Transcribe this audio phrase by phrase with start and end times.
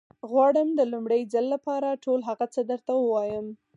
[0.29, 3.47] غواړم د لومړي ځل لپاره ټول هغه څه درته ووايم.